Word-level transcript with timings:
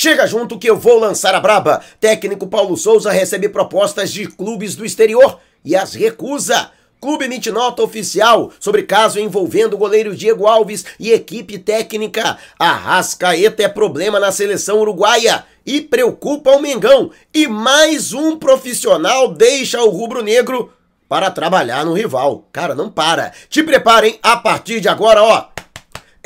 Chega 0.00 0.28
junto 0.28 0.60
que 0.60 0.70
eu 0.70 0.76
vou 0.76 0.96
lançar 0.96 1.34
a 1.34 1.40
braba. 1.40 1.80
Técnico 1.98 2.46
Paulo 2.46 2.76
Souza 2.76 3.10
recebe 3.10 3.48
propostas 3.48 4.12
de 4.12 4.28
clubes 4.28 4.76
do 4.76 4.86
exterior 4.86 5.40
e 5.64 5.74
as 5.74 5.92
recusa. 5.92 6.70
Clube 7.00 7.24
emite 7.24 7.50
nota 7.50 7.82
oficial 7.82 8.52
sobre 8.60 8.84
caso 8.84 9.18
envolvendo 9.18 9.76
goleiro 9.76 10.14
Diego 10.14 10.46
Alves 10.46 10.84
e 11.00 11.10
equipe 11.10 11.58
técnica. 11.58 12.38
Arrascaeta 12.56 13.64
é 13.64 13.68
problema 13.68 14.20
na 14.20 14.30
seleção 14.30 14.78
uruguaia 14.78 15.44
e 15.66 15.80
preocupa 15.80 16.52
o 16.52 16.62
Mengão. 16.62 17.10
E 17.34 17.48
mais 17.48 18.12
um 18.12 18.36
profissional 18.36 19.26
deixa 19.26 19.82
o 19.82 19.90
rubro-negro 19.90 20.72
para 21.08 21.28
trabalhar 21.28 21.84
no 21.84 21.92
rival. 21.92 22.46
Cara, 22.52 22.72
não 22.72 22.88
para. 22.88 23.32
Te 23.50 23.64
preparem 23.64 24.16
a 24.22 24.36
partir 24.36 24.80
de 24.80 24.88
agora, 24.88 25.24
ó. 25.24 25.57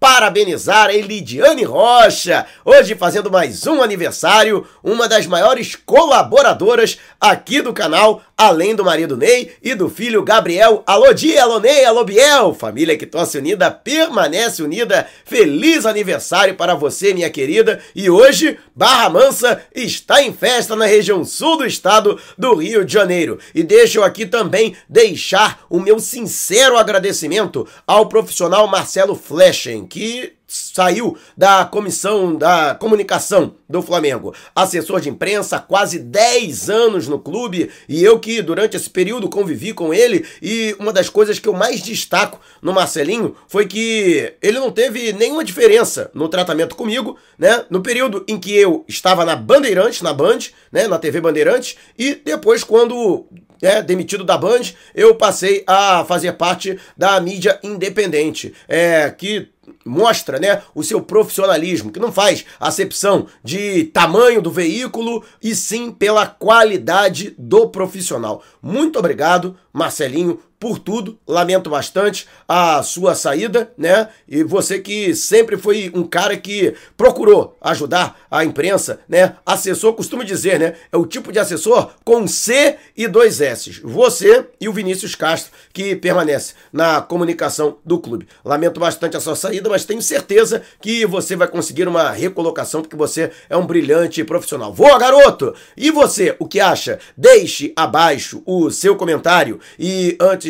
parabenizar 0.00 0.86
a 0.86 0.94
Elidiane 0.94 1.62
Rocha, 1.62 2.46
hoje 2.64 2.94
fazendo 2.94 3.30
mais 3.30 3.66
um 3.66 3.82
aniversário, 3.82 4.66
uma 4.82 5.06
das 5.06 5.26
maiores 5.26 5.76
colaboradoras 5.76 6.98
aqui 7.20 7.60
do 7.60 7.74
canal, 7.74 8.22
além 8.34 8.74
do 8.74 8.82
marido 8.82 9.14
Ney 9.14 9.52
e 9.62 9.74
do 9.74 9.90
filho 9.90 10.22
Gabriel. 10.22 10.82
Alô 10.86 11.12
dia, 11.12 11.42
alô 11.42 11.60
Ney, 11.60 11.84
alô 11.84 12.02
Biel, 12.02 12.54
família 12.54 12.96
que 12.96 13.04
torce 13.04 13.36
unida, 13.36 13.70
permanece 13.70 14.62
unida. 14.62 15.06
Feliz 15.26 15.84
aniversário 15.84 16.54
para 16.54 16.74
você, 16.74 17.12
minha 17.12 17.28
querida. 17.28 17.78
E 17.94 18.08
hoje, 18.08 18.58
Barra 18.74 19.10
Mansa 19.10 19.60
está 19.74 20.22
em 20.22 20.32
festa 20.32 20.74
na 20.74 20.86
região 20.86 21.22
sul 21.26 21.58
do 21.58 21.66
estado 21.66 22.18
do 22.38 22.54
Rio 22.54 22.86
de 22.86 22.94
Janeiro. 22.94 23.38
E 23.54 23.62
deixo 23.62 24.02
aqui 24.02 24.24
também 24.24 24.74
deixar 24.88 25.60
o 25.68 25.78
meu 25.78 26.00
sincero 26.00 26.78
agradecimento 26.78 27.68
ao 27.86 28.06
profissional 28.06 28.66
Marcelo 28.66 29.14
Fleschen, 29.14 29.89
que 29.90 30.32
saiu 30.46 31.16
da 31.36 31.64
comissão 31.64 32.34
da 32.34 32.74
comunicação 32.74 33.54
do 33.68 33.82
Flamengo, 33.82 34.34
assessor 34.54 35.00
de 35.00 35.08
imprensa, 35.08 35.60
quase 35.60 35.98
10 35.98 36.70
anos 36.70 37.06
no 37.06 37.18
clube, 37.18 37.70
e 37.88 38.02
eu 38.02 38.18
que 38.18 38.42
durante 38.42 38.76
esse 38.76 38.90
período 38.90 39.28
convivi 39.28 39.72
com 39.72 39.94
ele, 39.94 40.24
e 40.42 40.74
uma 40.78 40.92
das 40.92 41.08
coisas 41.08 41.38
que 41.38 41.48
eu 41.48 41.52
mais 41.52 41.80
destaco 41.82 42.40
no 42.60 42.72
Marcelinho 42.72 43.36
foi 43.46 43.66
que 43.66 44.32
ele 44.42 44.58
não 44.58 44.72
teve 44.72 45.12
nenhuma 45.12 45.44
diferença 45.44 46.10
no 46.14 46.28
tratamento 46.28 46.74
comigo, 46.74 47.16
né? 47.38 47.64
No 47.70 47.80
período 47.80 48.24
em 48.26 48.38
que 48.38 48.56
eu 48.56 48.84
estava 48.88 49.24
na 49.24 49.36
Bandeirantes, 49.36 50.02
na 50.02 50.12
Band, 50.12 50.38
né, 50.72 50.88
na 50.88 50.98
TV 50.98 51.20
Bandeirantes, 51.20 51.76
e 51.98 52.14
depois 52.14 52.64
quando 52.64 53.26
é, 53.62 53.82
demitido 53.82 54.24
da 54.24 54.36
Band, 54.36 54.62
eu 54.94 55.14
passei 55.14 55.62
a 55.66 56.04
fazer 56.04 56.32
parte 56.32 56.78
da 56.96 57.20
mídia 57.20 57.58
independente, 57.62 58.52
é, 58.68 59.10
que 59.10 59.48
mostra, 59.84 60.38
né, 60.38 60.62
o 60.74 60.82
seu 60.82 61.00
profissionalismo, 61.00 61.90
que 61.90 62.00
não 62.00 62.12
faz 62.12 62.44
acepção 62.58 63.26
de 63.42 63.84
tamanho 63.84 64.42
do 64.42 64.50
veículo 64.50 65.24
e 65.42 65.54
sim 65.54 65.90
pela 65.90 66.26
qualidade 66.26 67.34
do 67.38 67.68
profissional. 67.68 68.42
Muito 68.62 68.98
obrigado, 68.98 69.56
Marcelinho, 69.72 70.38
por 70.60 70.78
tudo. 70.78 71.18
Lamento 71.26 71.70
bastante 71.70 72.28
a 72.46 72.82
sua 72.82 73.14
saída, 73.14 73.72
né? 73.76 74.08
E 74.28 74.44
você 74.44 74.78
que 74.78 75.14
sempre 75.14 75.56
foi 75.56 75.90
um 75.94 76.04
cara 76.04 76.36
que 76.36 76.74
procurou 76.96 77.56
ajudar 77.60 78.20
a 78.30 78.44
imprensa, 78.44 79.00
né? 79.08 79.36
Assessor, 79.44 79.94
costumo 79.94 80.22
dizer, 80.22 80.60
né? 80.60 80.74
É 80.92 80.96
o 80.98 81.06
tipo 81.06 81.32
de 81.32 81.38
assessor 81.38 81.92
com 82.04 82.28
C 82.28 82.76
e 82.94 83.08
dois 83.08 83.40
S. 83.40 83.80
Você 83.82 84.46
e 84.60 84.68
o 84.68 84.72
Vinícius 84.72 85.14
Castro, 85.14 85.50
que 85.72 85.96
permanece 85.96 86.52
na 86.70 87.00
comunicação 87.00 87.78
do 87.84 87.98
clube. 87.98 88.28
Lamento 88.44 88.78
bastante 88.78 89.16
a 89.16 89.20
sua 89.20 89.34
saída, 89.34 89.70
mas 89.70 89.86
tenho 89.86 90.02
certeza 90.02 90.62
que 90.80 91.06
você 91.06 91.34
vai 91.34 91.48
conseguir 91.48 91.88
uma 91.88 92.10
recolocação, 92.10 92.82
porque 92.82 92.96
você 92.96 93.30
é 93.48 93.56
um 93.56 93.66
brilhante 93.66 94.22
profissional. 94.22 94.72
Voa, 94.74 94.98
garoto! 94.98 95.54
E 95.74 95.90
você, 95.90 96.36
o 96.38 96.46
que 96.46 96.60
acha? 96.60 96.98
Deixe 97.16 97.72
abaixo 97.74 98.42
o 98.44 98.70
seu 98.70 98.94
comentário 98.94 99.58
e 99.78 100.16
antes 100.20 100.49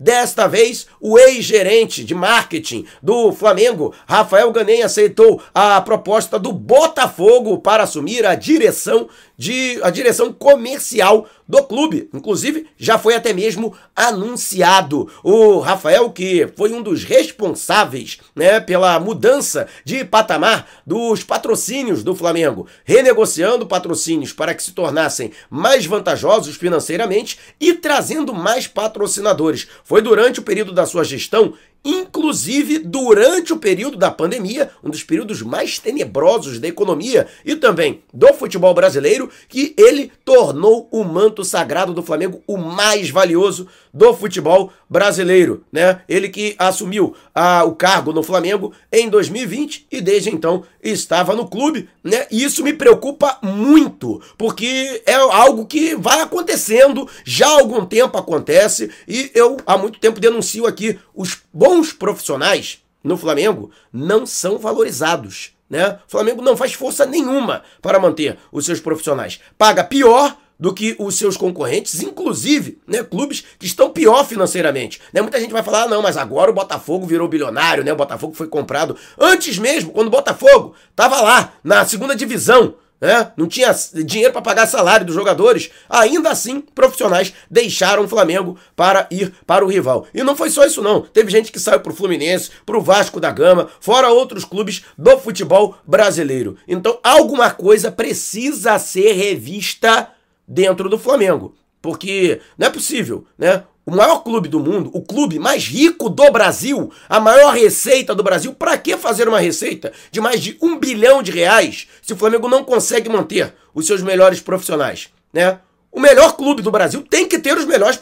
Desta 0.00 0.46
vez, 0.46 0.86
o 1.00 1.18
ex-gerente 1.18 2.04
de 2.04 2.14
marketing 2.14 2.86
do 3.02 3.32
Flamengo, 3.32 3.92
Rafael 4.06 4.52
Ganem, 4.52 4.84
aceitou 4.84 5.42
a 5.52 5.80
proposta 5.80 6.38
do 6.38 6.52
Botafogo 6.52 7.58
para 7.58 7.82
assumir 7.82 8.24
a 8.24 8.36
direção 8.36 9.08
de 9.36 9.78
a 9.82 9.90
direção 9.90 10.32
comercial 10.32 11.26
do 11.48 11.62
clube. 11.62 12.10
Inclusive, 12.12 12.66
já 12.76 12.98
foi 12.98 13.14
até 13.14 13.32
mesmo 13.32 13.74
anunciado. 13.94 15.10
O 15.22 15.60
Rafael, 15.60 16.10
que 16.10 16.48
foi 16.56 16.72
um 16.72 16.82
dos 16.82 17.04
responsáveis 17.04 18.18
né, 18.34 18.60
pela 18.60 18.98
mudança 18.98 19.68
de 19.84 20.04
patamar 20.04 20.68
dos 20.84 21.22
patrocínios 21.22 22.02
do 22.02 22.14
Flamengo, 22.14 22.66
renegociando 22.84 23.66
patrocínios 23.66 24.32
para 24.32 24.52
que 24.54 24.62
se 24.62 24.72
tornassem 24.72 25.30
mais 25.48 25.86
vantajosos 25.86 26.56
financeiramente 26.56 27.38
e 27.60 27.74
trazendo 27.74 28.34
mais 28.34 28.66
patrocinadores. 28.66 29.68
Foi 29.88 30.02
durante 30.02 30.38
o 30.38 30.42
período 30.42 30.70
da 30.70 30.84
sua 30.84 31.02
gestão 31.02 31.54
inclusive 31.84 32.78
durante 32.78 33.52
o 33.52 33.58
período 33.58 33.96
da 33.96 34.10
pandemia, 34.10 34.70
um 34.82 34.90
dos 34.90 35.02
períodos 35.02 35.42
mais 35.42 35.78
tenebrosos 35.78 36.58
da 36.58 36.68
economia 36.68 37.26
e 37.44 37.56
também 37.56 38.02
do 38.12 38.32
futebol 38.34 38.74
brasileiro, 38.74 39.30
que 39.48 39.74
ele 39.76 40.12
tornou 40.24 40.88
o 40.90 41.04
manto 41.04 41.44
sagrado 41.44 41.94
do 41.94 42.02
Flamengo 42.02 42.42
o 42.46 42.56
mais 42.56 43.10
valioso 43.10 43.68
do 43.92 44.12
futebol 44.14 44.72
brasileiro, 44.88 45.64
né? 45.72 46.02
Ele 46.08 46.28
que 46.28 46.54
assumiu 46.58 47.14
a, 47.34 47.64
o 47.64 47.74
cargo 47.74 48.12
no 48.12 48.22
Flamengo 48.22 48.72
em 48.92 49.08
2020 49.08 49.86
e 49.90 50.00
desde 50.00 50.30
então 50.30 50.64
estava 50.82 51.34
no 51.34 51.48
clube, 51.48 51.88
né? 52.02 52.26
E 52.30 52.42
isso 52.42 52.62
me 52.62 52.72
preocupa 52.72 53.38
muito, 53.42 54.20
porque 54.36 55.02
é 55.06 55.14
algo 55.14 55.66
que 55.66 55.94
vai 55.94 56.20
acontecendo, 56.20 57.08
já 57.24 57.46
há 57.46 57.58
algum 57.58 57.84
tempo 57.84 58.16
acontece 58.18 58.90
e 59.06 59.30
eu 59.34 59.56
há 59.66 59.76
muito 59.76 59.98
tempo 59.98 60.20
denuncio 60.20 60.66
aqui 60.66 60.98
os 61.14 61.38
bons 61.52 61.67
profissionais 61.92 62.82
no 63.02 63.16
Flamengo 63.16 63.70
não 63.92 64.26
são 64.26 64.58
valorizados, 64.58 65.52
né? 65.68 65.98
O 66.06 66.10
Flamengo 66.10 66.42
não 66.42 66.56
faz 66.56 66.72
força 66.72 67.06
nenhuma 67.06 67.62
para 67.80 67.98
manter 67.98 68.38
os 68.50 68.64
seus 68.64 68.80
profissionais. 68.80 69.40
Paga 69.56 69.84
pior 69.84 70.36
do 70.58 70.74
que 70.74 70.96
os 70.98 71.14
seus 71.14 71.36
concorrentes, 71.36 72.02
inclusive 72.02 72.80
né, 72.86 73.04
clubes 73.04 73.44
que 73.58 73.66
estão 73.66 73.90
pior 73.90 74.26
financeiramente. 74.26 75.00
Né? 75.12 75.22
Muita 75.22 75.38
gente 75.38 75.52
vai 75.52 75.62
falar, 75.62 75.84
ah, 75.84 75.88
não, 75.88 76.02
mas 76.02 76.16
agora 76.16 76.50
o 76.50 76.54
Botafogo 76.54 77.06
virou 77.06 77.28
bilionário, 77.28 77.84
né? 77.84 77.92
o 77.92 77.96
Botafogo 77.96 78.34
foi 78.34 78.48
comprado. 78.48 78.96
Antes 79.16 79.56
mesmo, 79.56 79.92
quando 79.92 80.08
o 80.08 80.10
Botafogo 80.10 80.74
estava 80.90 81.20
lá 81.20 81.52
na 81.62 81.86
segunda 81.86 82.16
divisão, 82.16 82.74
né? 83.00 83.32
não 83.36 83.46
tinha 83.46 83.74
dinheiro 84.04 84.32
para 84.32 84.42
pagar 84.42 84.66
salário 84.66 85.06
dos 85.06 85.14
jogadores, 85.14 85.70
ainda 85.88 86.30
assim 86.30 86.60
profissionais 86.60 87.32
deixaram 87.50 88.04
o 88.04 88.08
Flamengo 88.08 88.58
para 88.74 89.06
ir 89.10 89.32
para 89.46 89.64
o 89.64 89.68
rival. 89.68 90.06
E 90.12 90.22
não 90.22 90.36
foi 90.36 90.50
só 90.50 90.64
isso 90.64 90.82
não, 90.82 91.02
teve 91.02 91.30
gente 91.30 91.52
que 91.52 91.60
saiu 91.60 91.80
para 91.80 91.92
o 91.92 91.94
Fluminense, 91.94 92.50
para 92.64 92.76
o 92.76 92.82
Vasco 92.82 93.20
da 93.20 93.30
Gama, 93.30 93.68
fora 93.80 94.08
outros 94.08 94.44
clubes 94.44 94.84
do 94.96 95.18
futebol 95.18 95.76
brasileiro. 95.86 96.56
Então 96.66 96.98
alguma 97.02 97.50
coisa 97.50 97.90
precisa 97.90 98.78
ser 98.78 99.12
revista 99.12 100.10
dentro 100.46 100.88
do 100.88 100.98
Flamengo. 100.98 101.54
Porque 101.80 102.40
não 102.56 102.66
é 102.66 102.70
possível, 102.70 103.24
né? 103.38 103.62
O 103.88 103.90
maior 103.90 104.22
clube 104.22 104.50
do 104.50 104.60
mundo, 104.60 104.90
o 104.92 105.00
clube 105.00 105.38
mais 105.38 105.64
rico 105.64 106.10
do 106.10 106.30
Brasil, 106.30 106.92
a 107.08 107.18
maior 107.18 107.54
receita 107.54 108.14
do 108.14 108.22
Brasil, 108.22 108.52
para 108.52 108.76
que 108.76 108.94
fazer 108.98 109.26
uma 109.26 109.40
receita 109.40 109.94
de 110.10 110.20
mais 110.20 110.42
de 110.42 110.58
um 110.60 110.78
bilhão 110.78 111.22
de 111.22 111.30
reais 111.30 111.88
se 112.02 112.12
o 112.12 112.16
Flamengo 112.16 112.50
não 112.50 112.62
consegue 112.62 113.08
manter 113.08 113.54
os 113.74 113.86
seus 113.86 114.02
melhores 114.02 114.40
profissionais, 114.40 115.08
né? 115.32 115.60
O 115.90 115.98
melhor 115.98 116.36
clube 116.36 116.60
do 116.60 116.70
Brasil 116.70 117.00
tem 117.00 117.26
que 117.26 117.38
ter 117.38 117.56
os 117.56 117.64
melhores 117.64 117.98